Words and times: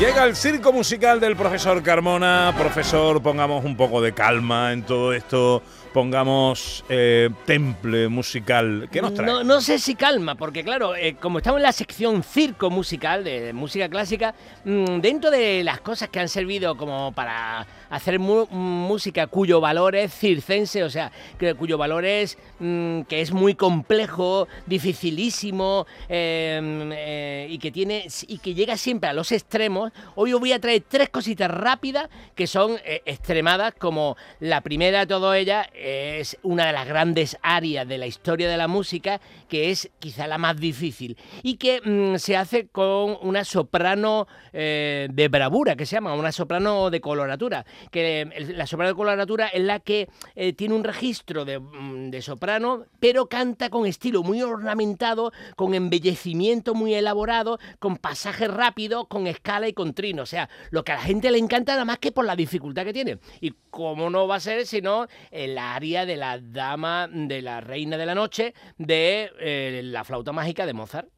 Llega 0.00 0.24
el 0.24 0.34
circo 0.34 0.72
musical 0.72 1.20
del 1.20 1.36
profesor 1.36 1.80
Carmona. 1.84 2.52
Profesor, 2.58 3.22
pongamos 3.22 3.64
un 3.64 3.76
poco 3.76 4.02
de 4.02 4.12
calma 4.12 4.72
en 4.72 4.82
todo 4.82 5.12
esto. 5.12 5.62
Pongamos 5.92 6.84
eh, 6.88 7.30
temple 7.46 8.08
musical. 8.08 8.88
¿Qué 8.90 9.00
nos 9.00 9.14
trae? 9.14 9.44
No, 9.44 9.60
sé 9.60 9.78
si 9.78 9.94
calma, 9.94 10.34
porque 10.34 10.64
claro, 10.64 10.96
eh, 10.96 11.14
como 11.20 11.38
estamos 11.38 11.60
en 11.60 11.62
la 11.62 11.70
sección 11.70 12.24
circo 12.24 12.68
musical 12.68 13.22
de, 13.22 13.52
música 13.52 13.88
clásica, 13.88 14.34
mm, 14.64 14.98
dentro 14.98 15.30
de 15.30 15.62
las 15.62 15.80
cosas 15.80 16.08
que 16.08 16.18
han 16.18 16.28
servido 16.28 16.76
como 16.76 17.12
para 17.12 17.64
hacer 17.90 18.18
música 18.18 19.28
cuyo 19.28 19.60
valor 19.60 19.94
es 19.94 20.12
circense, 20.12 20.82
o 20.82 20.90
sea, 20.90 21.12
cuyo 21.56 21.78
valor 21.78 22.04
es 22.04 22.36
mm, 22.58 23.02
que 23.02 23.20
es 23.20 23.30
muy 23.30 23.54
complejo, 23.54 24.48
dificilísimo 24.66 25.86
em, 26.08 26.90
eh, 26.92 27.46
y 27.48 27.58
que 27.58 27.70
tiene 27.70 28.08
y 28.26 28.38
que 28.38 28.54
llega 28.54 28.76
siempre 28.76 29.03
a 29.06 29.12
los 29.12 29.32
extremos. 29.32 29.92
Hoy 30.14 30.32
os 30.32 30.40
voy 30.40 30.52
a 30.52 30.60
traer 30.60 30.84
tres 30.86 31.08
cositas 31.08 31.50
rápidas 31.50 32.08
que 32.34 32.46
son 32.46 32.76
extremadas, 32.84 33.74
como 33.78 34.16
la 34.40 34.60
primera 34.60 35.00
de 35.00 35.06
todas 35.06 35.38
ellas 35.38 35.66
es 35.74 36.38
una 36.42 36.66
de 36.66 36.72
las 36.72 36.86
grandes 36.86 37.36
áreas 37.42 37.86
de 37.86 37.98
la 37.98 38.06
historia 38.06 38.48
de 38.48 38.56
la 38.56 38.68
música, 38.68 39.20
que 39.48 39.70
es 39.70 39.90
quizá 39.98 40.26
la 40.26 40.38
más 40.38 40.56
difícil, 40.58 41.16
y 41.42 41.56
que 41.56 41.80
mm, 41.80 42.16
se 42.16 42.36
hace 42.36 42.68
con 42.68 43.16
una 43.22 43.44
soprano 43.44 44.26
eh, 44.52 45.08
de 45.10 45.28
bravura, 45.28 45.76
que 45.76 45.86
se 45.86 45.96
llama, 45.96 46.14
una 46.14 46.32
soprano 46.32 46.90
de 46.90 47.00
coloratura, 47.00 47.64
que 47.90 48.28
la 48.54 48.66
soprano 48.66 48.90
de 48.90 48.96
coloratura 48.96 49.48
es 49.48 49.62
la 49.62 49.80
que 49.80 50.08
eh, 50.34 50.52
tiene 50.52 50.74
un 50.74 50.84
registro 50.84 51.44
mm, 51.44 52.10
de, 52.10 52.22
soprano, 52.22 52.84
pero 53.00 53.26
canta 53.26 53.70
con 53.70 53.86
estilo 53.86 54.22
muy 54.22 54.42
ornamentado, 54.42 55.32
con 55.56 55.74
embellecimiento 55.74 56.74
muy 56.74 56.94
elaborado, 56.94 57.58
con 57.78 57.96
pasajes 57.96 58.50
rápidos, 58.50 58.93
con 59.08 59.26
escala 59.26 59.68
y 59.68 59.72
con 59.72 59.94
trino, 59.94 60.22
o 60.22 60.26
sea, 60.26 60.48
lo 60.70 60.84
que 60.84 60.92
a 60.92 60.96
la 60.96 61.02
gente 61.02 61.30
le 61.30 61.38
encanta 61.38 61.72
nada 61.72 61.84
más 61.84 61.98
que 61.98 62.12
por 62.12 62.24
la 62.24 62.36
dificultad 62.36 62.84
que 62.84 62.92
tiene. 62.92 63.18
Y 63.40 63.52
cómo 63.70 64.10
no 64.10 64.26
va 64.26 64.36
a 64.36 64.40
ser 64.40 64.66
sino 64.66 65.06
en 65.30 65.54
la 65.54 65.78
de 65.80 66.16
la 66.16 66.38
dama, 66.38 67.08
de 67.10 67.42
la 67.42 67.60
reina 67.60 67.96
de 67.96 68.06
la 68.06 68.14
noche, 68.14 68.54
de 68.78 69.30
eh, 69.38 69.80
la 69.84 70.04
flauta 70.04 70.32
mágica 70.32 70.66
de 70.66 70.72
Mozart. 70.72 71.08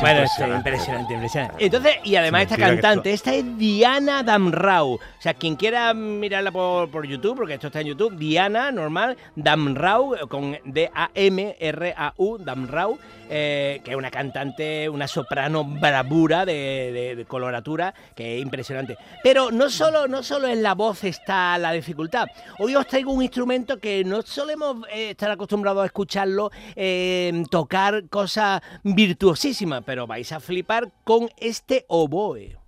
Bueno, 0.00 0.22
impresionante, 0.56 1.14
impresionante. 1.14 1.64
Entonces, 1.64 1.92
y 2.02 2.16
además 2.16 2.42
esta 2.42 2.56
cantante, 2.56 3.12
esta 3.12 3.32
es 3.32 3.56
Diana 3.56 4.24
Damrau. 4.24 4.94
O 4.94 5.00
sea, 5.20 5.34
quien 5.34 5.54
quiera 5.54 5.94
mirarla 5.94 6.50
por, 6.50 6.90
por 6.90 7.06
YouTube, 7.06 7.36
porque 7.36 7.54
esto 7.54 7.68
está 7.68 7.80
en 7.80 7.88
YouTube, 7.88 8.16
Diana, 8.16 8.72
normal, 8.72 9.16
Damrau, 9.36 10.16
con 10.28 10.58
D-A-M-R-A-U, 10.64 12.38
Damrau, 12.38 12.98
eh, 13.30 13.80
que 13.84 13.92
es 13.92 13.96
una 13.96 14.10
cantante, 14.10 14.88
una 14.88 15.06
soprano 15.06 15.64
bravura 15.64 16.44
de, 16.44 17.24
coloratura, 17.28 17.94
que 18.16 18.36
es 18.36 18.42
impresionante. 18.42 18.96
Pero 19.22 19.52
no 19.52 19.70
solo, 19.70 20.08
no 20.08 20.24
solo 20.24 20.48
en 20.48 20.62
la 20.62 20.74
voz 20.74 21.04
está 21.04 21.56
la 21.58 21.70
dificultad. 21.72 22.26
Hoy 22.58 22.74
os 22.74 22.86
traigo 22.86 23.12
un 23.12 23.22
instrumento 23.22 23.78
que 23.78 24.02
no 24.04 24.22
solemos 24.22 24.78
eh, 24.92 25.10
estar 25.10 25.30
acostumbrados 25.30 25.84
a 25.84 25.86
escucharlo, 25.86 26.50
eh, 26.74 27.44
tocar 27.48 28.08
cosas 28.08 28.60
virtuosísimas 28.82 29.51
pero 29.82 30.06
vais 30.06 30.32
a 30.32 30.40
flipar 30.40 30.92
con 31.04 31.28
este 31.38 31.84
oboe. 31.88 32.61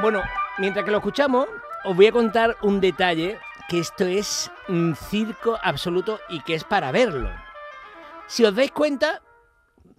Bueno, 0.00 0.22
mientras 0.58 0.84
que 0.84 0.92
lo 0.92 0.98
escuchamos, 0.98 1.48
os 1.84 1.96
voy 1.96 2.06
a 2.06 2.12
contar 2.12 2.56
un 2.62 2.80
detalle 2.80 3.38
que 3.68 3.80
esto 3.80 4.04
es 4.06 4.50
un 4.68 4.94
circo 4.94 5.58
absoluto 5.60 6.20
y 6.28 6.40
que 6.40 6.54
es 6.54 6.62
para 6.62 6.92
verlo. 6.92 7.30
Si 8.28 8.44
os 8.44 8.54
dais 8.54 8.70
cuenta, 8.70 9.22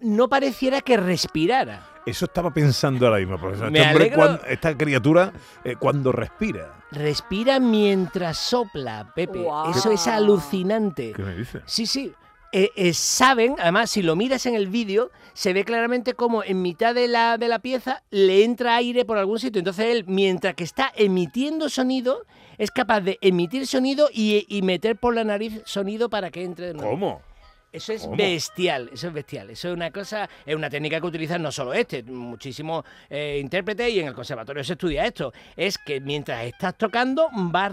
no 0.00 0.28
pareciera 0.28 0.80
que 0.80 0.96
respirara. 0.96 1.86
Eso 2.06 2.24
estaba 2.24 2.50
pensando 2.50 3.06
ahora 3.06 3.18
mismo, 3.18 3.38
profesor. 3.38 3.70
Este 3.76 4.52
esta 4.52 4.76
criatura, 4.76 5.32
eh, 5.64 5.76
cuando 5.78 6.12
respira. 6.12 6.76
Respira 6.92 7.60
mientras 7.60 8.38
sopla, 8.38 9.12
Pepe. 9.14 9.46
Eso 9.70 9.92
es 9.92 10.08
alucinante. 10.08 11.12
¿Qué 11.12 11.22
me 11.22 11.34
dice? 11.34 11.60
Sí, 11.66 11.84
sí. 11.86 12.12
Eh, 12.52 12.70
eh, 12.74 12.92
saben, 12.94 13.54
además, 13.60 13.90
si 13.90 14.02
lo 14.02 14.16
miras 14.16 14.44
en 14.46 14.54
el 14.54 14.66
vídeo, 14.66 15.10
se 15.34 15.52
ve 15.52 15.64
claramente 15.64 16.14
como 16.14 16.42
en 16.42 16.62
mitad 16.62 16.94
de 16.94 17.06
la, 17.06 17.38
de 17.38 17.46
la 17.46 17.60
pieza 17.60 18.02
le 18.10 18.44
entra 18.44 18.74
aire 18.76 19.04
por 19.04 19.18
algún 19.18 19.38
sitio. 19.38 19.60
Entonces 19.60 19.86
él, 19.86 20.04
mientras 20.08 20.54
que 20.54 20.64
está 20.64 20.92
emitiendo 20.96 21.68
sonido, 21.68 22.26
es 22.58 22.70
capaz 22.72 23.02
de 23.02 23.18
emitir 23.20 23.66
sonido 23.66 24.08
y, 24.12 24.46
y 24.48 24.62
meter 24.62 24.96
por 24.96 25.14
la 25.14 25.22
nariz 25.22 25.62
sonido 25.64 26.10
para 26.10 26.30
que 26.30 26.42
entre 26.42 26.66
de 26.66 26.74
nuevo. 26.74 26.90
¿Cómo? 26.90 27.29
Eso 27.72 27.92
es 27.92 28.10
bestial, 28.10 28.90
eso 28.92 29.06
es 29.08 29.12
bestial. 29.12 29.50
Eso 29.50 29.68
es 29.68 29.74
una 29.74 29.92
cosa, 29.92 30.28
es 30.44 30.56
una 30.56 30.68
técnica 30.68 31.00
que 31.00 31.06
utilizan 31.06 31.40
no 31.40 31.52
solo 31.52 31.72
este, 31.72 32.02
muchísimos 32.02 32.84
eh, 33.08 33.38
intérpretes 33.40 33.92
y 33.92 34.00
en 34.00 34.08
el 34.08 34.14
conservatorio 34.14 34.64
se 34.64 34.72
estudia 34.72 35.06
esto. 35.06 35.32
Es 35.56 35.78
que 35.78 36.00
mientras 36.00 36.44
estás 36.44 36.76
tocando, 36.76 37.28
vas, 37.32 37.72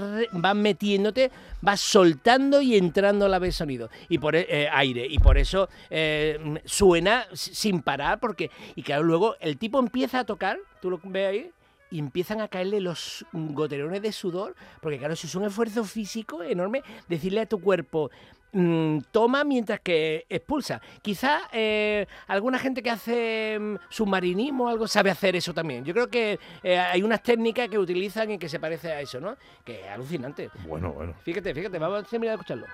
metiéndote, 0.55 1.31
vas 1.61 1.79
soltando 1.79 2.61
y 2.61 2.77
entrando 2.77 3.25
a 3.25 3.29
la 3.29 3.39
vez 3.39 3.55
sonido 3.55 3.89
y 4.07 4.19
por 4.19 4.35
e, 4.35 4.45
eh, 4.47 4.69
aire. 4.71 5.07
Y 5.09 5.17
por 5.17 5.39
eso 5.39 5.67
eh, 5.89 6.61
suena 6.65 7.25
sin 7.33 7.81
parar, 7.81 8.19
porque. 8.19 8.51
Y 8.75 8.83
claro, 8.83 9.01
luego 9.01 9.35
el 9.39 9.57
tipo 9.57 9.79
empieza 9.79 10.19
a 10.19 10.25
tocar, 10.25 10.59
tú 10.79 10.91
lo 10.91 10.99
ves 11.03 11.27
ahí, 11.27 11.51
y 11.89 11.99
empiezan 11.99 12.41
a 12.41 12.47
caerle 12.47 12.81
los 12.81 13.25
goterones 13.31 14.01
de 14.01 14.11
sudor, 14.11 14.55
porque 14.81 14.97
claro, 14.97 15.13
eso 15.13 15.27
es 15.27 15.35
un 15.35 15.45
esfuerzo 15.45 15.83
físico 15.85 16.43
enorme, 16.43 16.83
decirle 17.07 17.41
a 17.41 17.45
tu 17.45 17.61
cuerpo, 17.61 18.11
mmm, 18.51 18.99
toma 19.11 19.43
mientras 19.43 19.79
que 19.79 20.25
expulsa. 20.29 20.81
Quizá 21.01 21.41
eh, 21.51 22.07
alguna 22.27 22.59
gente 22.59 22.81
que 22.81 22.89
hace 22.89 23.57
mm, 23.59 23.75
submarinismo 23.89 24.65
o 24.65 24.67
algo 24.67 24.87
sabe 24.87 25.09
hacer 25.09 25.35
eso 25.35 25.53
también. 25.53 25.83
Yo 25.85 25.93
creo 25.93 26.07
que 26.09 26.39
eh, 26.63 26.77
hay 26.79 27.03
unas 27.03 27.21
técnicas 27.23 27.69
que 27.69 27.77
utilizan 27.77 28.31
y 28.31 28.37
que 28.37 28.49
se 28.49 28.59
parece 28.59 28.91
a 28.91 29.01
eso, 29.01 29.19
¿no? 29.19 29.37
Que 29.63 29.81
es 29.81 29.87
alucinante. 29.87 30.49
Bueno, 30.67 30.91
bueno. 30.93 31.13
Fíjate, 31.23 31.53
fíjate, 31.53 31.79
vamos 31.79 32.03
a 32.03 32.03
terminar 32.03 32.37
de 32.37 32.41
escucharlo. 32.41 32.67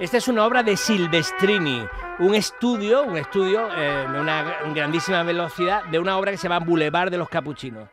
Esta 0.00 0.16
es 0.16 0.28
una 0.28 0.46
obra 0.46 0.62
de 0.62 0.78
Silvestrini, 0.78 1.86
un 2.20 2.34
estudio, 2.34 3.02
un 3.02 3.16
estudio 3.16 3.66
eh, 3.74 4.06
de 4.12 4.20
una 4.20 4.42
grandísima 4.74 5.22
velocidad 5.22 5.84
de 5.84 5.98
una 5.98 6.18
obra 6.18 6.30
que 6.30 6.36
se 6.36 6.48
llama 6.48 6.64
Boulevard 6.64 7.10
de 7.10 7.16
los 7.16 7.30
Capuchinos. 7.30 7.88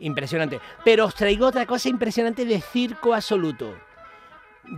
Impresionante. 0.00 0.60
Pero 0.84 1.06
os 1.06 1.14
traigo 1.14 1.46
otra 1.46 1.66
cosa 1.66 1.88
impresionante 1.88 2.44
de 2.44 2.60
circo 2.60 3.14
absoluto. 3.14 3.72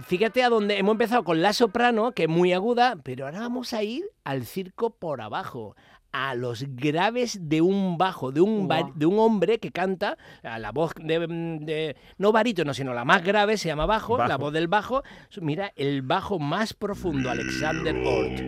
Fíjate 0.07 0.45
a 0.45 0.51
dónde 0.51 0.79
hemos 0.79 0.93
empezado 0.93 1.25
con 1.25 1.41
la 1.41 1.55
soprano, 1.55 2.13
que 2.13 2.25
es 2.25 2.29
muy 2.29 2.53
aguda, 2.53 2.97
pero 3.03 3.25
ahora 3.25 3.41
vamos 3.41 3.73
a 3.73 3.83
ir 3.83 4.05
al 4.25 4.45
circo 4.45 4.91
por 4.91 5.23
abajo, 5.23 5.75
a 6.13 6.35
los 6.35 6.65
graves 6.69 7.39
de 7.49 7.61
un 7.63 7.97
bajo, 7.99 8.33
de 8.33 8.41
un, 8.43 8.69
de 8.95 9.07
un 9.07 9.19
hombre 9.19 9.59
que 9.59 9.71
canta, 9.71 10.19
a 10.43 10.59
la 10.59 10.71
voz 10.71 10.93
de, 11.01 11.19
de- 11.61 11.97
no 12.19 12.33
barítono, 12.33 12.75
sino 12.75 12.93
la 12.93 13.05
más 13.05 13.25
grave, 13.25 13.57
se 13.57 13.69
llama 13.69 13.87
bajo, 13.87 14.19
la 14.29 14.37
voz 14.37 14.53
del 14.53 14.69
bajo. 14.69 15.03
Mira, 15.41 15.73
el 15.75 16.03
bajo 16.03 16.39
más 16.39 16.75
profundo, 16.75 17.31
Alexander 17.31 17.97
Ort. 17.97 18.41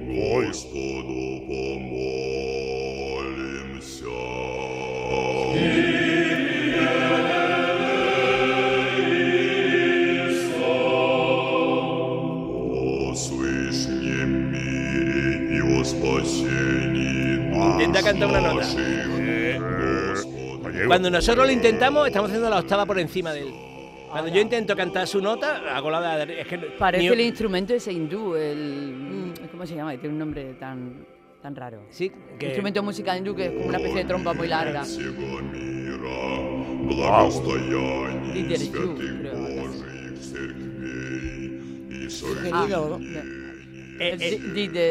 una 18.22 18.40
nota. 18.40 18.66
Cuando 20.86 21.10
nosotros 21.10 21.46
lo 21.46 21.52
intentamos, 21.52 22.06
estamos 22.06 22.30
haciendo 22.30 22.50
la 22.50 22.58
octava 22.58 22.86
por 22.86 22.98
encima 22.98 23.32
de 23.32 23.40
él. 23.42 23.54
Cuando 24.10 24.30
yo 24.30 24.40
intento 24.40 24.76
cantar 24.76 25.08
su 25.08 25.20
nota, 25.20 25.62
hago 25.74 25.90
la 25.90 26.24
de... 26.24 26.40
Es 26.40 26.46
que 26.46 26.58
Parece 26.78 27.08
el 27.08 27.20
instrumento 27.20 27.74
ese 27.74 27.92
hindú, 27.92 28.36
el... 28.36 28.94
Mm, 28.94 29.48
¿Cómo 29.50 29.66
se 29.66 29.74
llama? 29.74 29.90
Tiene 29.92 30.10
un 30.10 30.18
nombre 30.18 30.54
tan, 30.54 31.04
tan 31.42 31.56
raro. 31.56 31.82
Sí, 31.90 32.12
que... 32.38 32.46
Instrumento 32.46 32.82
musical 32.82 33.18
hindú 33.18 33.34
que 33.34 33.46
es 33.46 33.52
como 33.52 33.66
una 33.66 33.78
especie 33.78 33.98
de 33.98 34.04
trompa 34.04 34.32
muy 34.32 34.46
larga. 34.46 34.84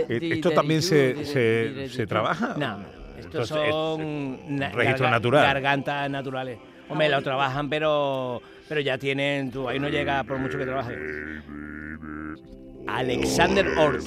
¿Esto 0.10 0.52
también 0.52 0.82
se, 0.82 1.26
se, 1.26 1.90
se 1.90 2.08
trabaja? 2.08 2.56
No. 2.58 3.03
Estos 3.34 3.50
son 3.50 4.02
eh, 4.62 4.72
es, 4.94 5.00
gargantas 5.32 6.10
naturales. 6.10 6.60
Hombre, 6.88 7.10
lo 7.10 7.22
trabajan, 7.24 7.68
pero, 7.68 8.42
pero 8.70 8.80
ya 8.80 8.98
tienen. 8.98 9.50
Tú, 9.52 9.68
ahí 9.68 9.80
no 9.80 9.90
llega 9.90 10.24
por 10.24 10.38
mucho 10.38 10.58
que 10.58 10.66
trabaje. 10.66 10.96
Alexander 12.86 13.68
Ort. 13.80 14.04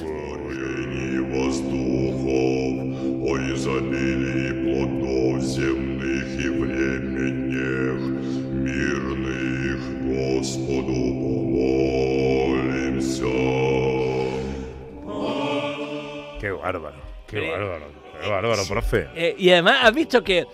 Qué 16.40 16.50
bárbaro, 16.52 16.96
qué 17.26 17.50
bárbaro 17.50 18.06
qué 18.26 18.32
bárbaro, 18.32 18.62
profe. 18.69 19.08
Eh, 19.14 19.34
y 19.38 19.50
además 19.50 19.78
has 19.82 19.94
visto 19.94 20.23
que 20.23 20.46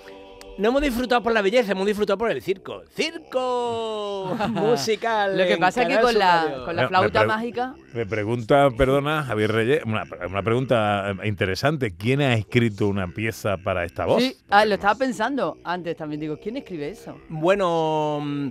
no 0.58 0.68
hemos 0.68 0.82
disfrutado 0.82 1.22
por 1.22 1.32
la 1.32 1.42
belleza, 1.42 1.72
hemos 1.72 1.86
disfrutado 1.86 2.18
por 2.18 2.30
el 2.30 2.42
circo. 2.42 2.82
¡Circo! 2.94 4.36
musical. 4.50 5.36
Lo 5.36 5.46
que 5.46 5.56
pasa 5.56 5.82
es 5.82 5.88
que 5.88 6.02
con 6.02 6.18
la, 6.18 6.62
con 6.64 6.76
la 6.76 6.82
me 6.82 6.88
flauta 6.88 7.24
mágica... 7.24 7.74
Me 7.92 8.06
pregunta, 8.06 8.70
perdona, 8.70 9.22
Javier 9.24 9.52
Reyes, 9.52 9.82
una, 9.84 10.04
una 10.28 10.42
pregunta 10.42 11.10
eh, 11.22 11.28
interesante. 11.28 11.96
¿Quién 11.96 12.20
ha 12.20 12.34
escrito 12.34 12.88
una 12.88 13.08
pieza 13.08 13.56
para 13.56 13.84
esta 13.84 14.04
voz? 14.04 14.22
Sí, 14.22 14.36
ah, 14.50 14.64
lo 14.64 14.74
estaba 14.74 14.94
pensando 14.94 15.58
antes 15.64 15.96
también. 15.96 16.20
Digo, 16.20 16.38
¿quién 16.38 16.56
escribe 16.56 16.90
eso? 16.90 17.18
Bueno, 17.28 18.20
mm, 18.22 18.48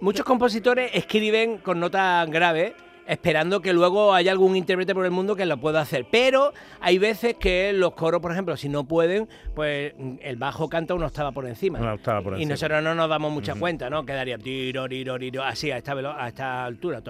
muchos 0.00 0.26
compositores 0.26 0.90
escriben 0.92 1.58
con 1.58 1.78
notas 1.78 2.28
graves 2.28 2.72
esperando 3.06 3.60
que 3.60 3.72
luego 3.72 4.14
haya 4.14 4.32
algún 4.32 4.56
intérprete 4.56 4.94
por 4.94 5.04
el 5.04 5.10
mundo 5.10 5.36
que 5.36 5.46
lo 5.46 5.56
pueda 5.58 5.80
hacer. 5.80 6.06
Pero 6.10 6.52
hay 6.80 6.98
veces 6.98 7.34
que 7.34 7.72
los 7.72 7.92
coros, 7.92 8.20
por 8.20 8.32
ejemplo, 8.32 8.56
si 8.56 8.68
no 8.68 8.84
pueden, 8.84 9.28
pues 9.54 9.92
el 10.22 10.36
bajo 10.36 10.68
canta 10.68 10.94
una 10.94 11.06
octava 11.06 11.32
por 11.32 11.46
encima. 11.46 11.78
Una 11.78 11.94
octava 11.94 12.22
por 12.22 12.32
Y 12.32 12.36
encima. 12.36 12.50
nosotros 12.54 12.82
no 12.82 12.94
nos 12.94 13.08
damos 13.08 13.32
mucha 13.32 13.54
cuenta, 13.54 13.90
¿no? 13.90 14.04
Quedaría 14.06 14.38
tiro, 14.38 14.88
tiro, 14.88 15.18
tiro, 15.18 15.42
así 15.42 15.70
a 15.70 15.76
esta, 15.78 15.94
velo- 15.94 16.14
a 16.16 16.28
esta 16.28 16.64
altura. 16.64 17.00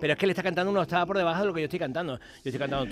Pero 0.00 0.12
es 0.12 0.18
que 0.18 0.26
le 0.26 0.32
está 0.32 0.42
cantando 0.42 0.70
una 0.70 0.80
octava 0.80 1.06
por 1.06 1.18
debajo 1.18 1.40
de 1.40 1.46
lo 1.46 1.54
que 1.54 1.60
yo 1.60 1.64
estoy 1.64 1.78
cantando. 1.78 2.16
Yo 2.18 2.50
estoy 2.50 2.58
cantando... 2.58 2.86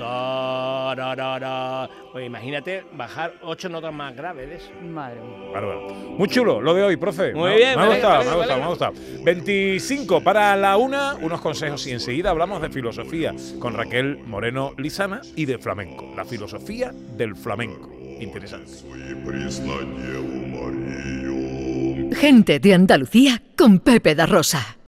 Pues 2.12 2.26
imagínate 2.26 2.84
bajar 2.92 3.32
ocho 3.42 3.68
notas 3.68 3.92
más 3.92 4.14
graves 4.14 4.48
de 4.48 4.56
eso. 4.56 4.70
Madre 4.82 5.20
mía. 5.20 5.50
Bárbaro. 5.52 5.88
Muy 5.94 6.28
chulo 6.28 6.60
lo 6.60 6.74
de 6.74 6.82
hoy, 6.82 6.96
profe. 6.96 7.32
Muy 7.32 7.50
Me- 7.50 7.56
bien, 7.56 7.76
Me 7.76 7.82
ha 7.82 7.86
me 7.86 7.92
gustado, 7.94 8.24
me 8.24 8.30
ha 8.30 8.34
gustado, 8.34 8.58
me 8.58 8.64
ha 8.64 8.68
gustado. 8.68 8.92
25 9.24 10.20
para 10.22 10.56
la 10.56 10.76
una, 10.76 11.14
unos 11.14 11.40
consejos 11.40 11.53
y 11.62 11.90
enseguida 11.90 12.30
hablamos 12.30 12.60
de 12.62 12.68
filosofía 12.68 13.32
con 13.60 13.74
Raquel 13.74 14.18
Moreno 14.26 14.72
Lizana 14.76 15.20
y 15.36 15.44
de 15.44 15.58
flamenco, 15.58 16.12
la 16.16 16.24
filosofía 16.24 16.92
del 17.16 17.36
flamenco. 17.36 17.92
Interesante. 18.20 18.72
Gente 22.16 22.58
de 22.58 22.74
Andalucía 22.74 23.42
con 23.56 23.78
Pepe 23.78 24.14
Darrosa. 24.14 24.78